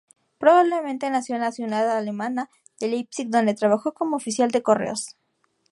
[0.39, 5.15] Probablemente nació en la ciudad alemana de Leipzig, donde trabajó como oficial de correos.